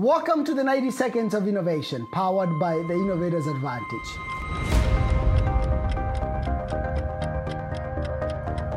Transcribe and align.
Welcome 0.00 0.46
to 0.46 0.54
the 0.54 0.64
90 0.64 0.92
Seconds 0.92 1.34
of 1.34 1.46
Innovation, 1.46 2.06
powered 2.10 2.58
by 2.58 2.72
the 2.72 2.94
Innovator's 2.94 3.46
Advantage. 3.46 4.08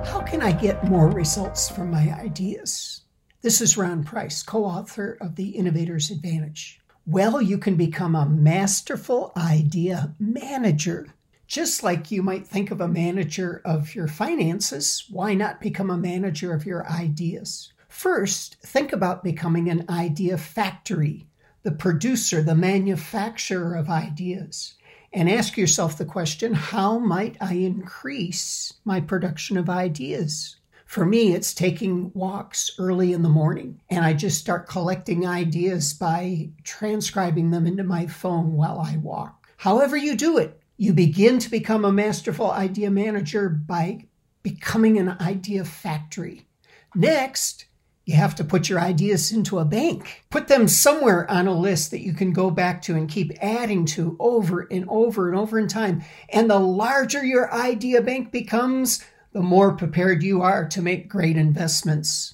How 0.05 0.19
can 0.27 0.41
I 0.41 0.51
get 0.51 0.83
more 0.83 1.07
results 1.07 1.69
from 1.69 1.91
my 1.91 2.13
ideas? 2.13 3.03
This 3.41 3.61
is 3.61 3.77
Ron 3.77 4.03
Price, 4.03 4.43
co 4.43 4.65
author 4.65 5.17
of 5.21 5.37
The 5.37 5.51
Innovator's 5.51 6.11
Advantage. 6.11 6.81
Well, 7.07 7.41
you 7.41 7.57
can 7.57 7.77
become 7.77 8.15
a 8.15 8.27
masterful 8.27 9.31
idea 9.37 10.13
manager. 10.19 11.07
Just 11.47 11.83
like 11.83 12.11
you 12.11 12.21
might 12.21 12.45
think 12.45 12.69
of 12.69 12.81
a 12.81 12.87
manager 12.89 13.61
of 13.63 13.95
your 13.95 14.09
finances, 14.09 15.05
why 15.09 15.35
not 15.35 15.61
become 15.61 15.89
a 15.89 15.95
manager 15.95 16.53
of 16.53 16.65
your 16.65 16.85
ideas? 16.91 17.71
First, 17.93 18.55
think 18.55 18.91
about 18.91 19.23
becoming 19.23 19.69
an 19.69 19.85
idea 19.87 20.37
factory, 20.37 21.27
the 21.61 21.71
producer, 21.71 22.41
the 22.41 22.55
manufacturer 22.55 23.75
of 23.75 23.87
ideas, 23.87 24.73
and 25.13 25.29
ask 25.29 25.57
yourself 25.57 25.97
the 25.97 26.03
question 26.03 26.53
how 26.53 26.97
might 26.97 27.37
I 27.39 27.53
increase 27.53 28.73
my 28.83 28.99
production 28.99 29.57
of 29.57 29.69
ideas? 29.69 30.57
For 30.85 31.05
me, 31.05 31.33
it's 31.33 31.53
taking 31.53 32.11
walks 32.13 32.71
early 32.77 33.13
in 33.13 33.21
the 33.21 33.29
morning, 33.29 33.79
and 33.89 34.03
I 34.03 34.13
just 34.13 34.39
start 34.39 34.67
collecting 34.67 35.25
ideas 35.25 35.93
by 35.93 36.49
transcribing 36.63 37.51
them 37.51 37.65
into 37.65 37.83
my 37.83 38.07
phone 38.07 38.53
while 38.53 38.79
I 38.79 38.97
walk. 38.97 39.47
However, 39.57 39.95
you 39.95 40.17
do 40.17 40.39
it, 40.39 40.59
you 40.77 40.93
begin 40.93 41.37
to 41.39 41.49
become 41.49 41.85
a 41.85 41.91
masterful 41.91 42.51
idea 42.51 42.89
manager 42.89 43.49
by 43.49 44.07
becoming 44.41 44.97
an 44.97 45.09
idea 45.21 45.63
factory. 45.63 46.47
Next, 46.95 47.65
you 48.05 48.15
have 48.15 48.35
to 48.35 48.43
put 48.43 48.67
your 48.67 48.79
ideas 48.79 49.31
into 49.31 49.59
a 49.59 49.65
bank. 49.65 50.25
Put 50.29 50.47
them 50.47 50.67
somewhere 50.67 51.29
on 51.31 51.47
a 51.47 51.57
list 51.57 51.91
that 51.91 52.01
you 52.01 52.13
can 52.13 52.33
go 52.33 52.51
back 52.51 52.81
to 52.83 52.95
and 52.95 53.09
keep 53.09 53.31
adding 53.41 53.85
to 53.87 54.17
over 54.19 54.67
and 54.69 54.85
over 54.89 55.29
and 55.29 55.37
over 55.37 55.57
in 55.57 55.67
time. 55.67 56.03
And 56.29 56.49
the 56.49 56.59
larger 56.59 57.23
your 57.23 57.53
idea 57.53 58.01
bank 58.01 58.31
becomes, 58.31 59.03
the 59.31 59.41
more 59.41 59.73
prepared 59.77 60.21
you 60.21 60.41
are 60.41 60.67
to 60.69 60.81
make 60.81 61.07
great 61.07 61.37
investments. 61.37 62.33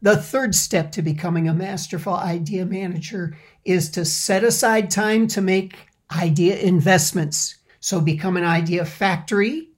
The 0.00 0.16
third 0.16 0.54
step 0.54 0.92
to 0.92 1.02
becoming 1.02 1.46
a 1.46 1.54
masterful 1.54 2.14
idea 2.14 2.64
manager 2.64 3.36
is 3.66 3.90
to 3.90 4.06
set 4.06 4.42
aside 4.42 4.90
time 4.90 5.26
to 5.28 5.42
make 5.42 5.76
idea 6.10 6.56
investments. 6.56 7.56
So 7.80 8.00
become 8.00 8.38
an 8.38 8.44
idea 8.44 8.86
factory, 8.86 9.68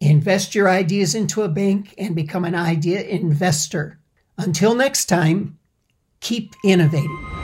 invest 0.00 0.54
your 0.54 0.70
ideas 0.70 1.14
into 1.14 1.42
a 1.42 1.48
bank, 1.48 1.94
and 1.98 2.16
become 2.16 2.46
an 2.46 2.54
idea 2.54 3.02
investor. 3.02 3.99
Until 4.40 4.74
next 4.74 5.04
time, 5.04 5.58
keep 6.20 6.54
innovating. 6.64 7.39